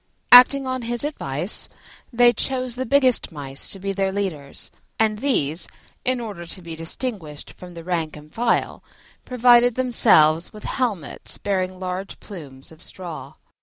[0.31, 1.69] Acting on his advice,
[2.11, 5.67] they chose the biggest Mice to be their leaders, and these,
[6.03, 8.81] in order to be distinguished from the rank and file,
[9.25, 13.35] provided themselves with helmets bearing large plumes of straw.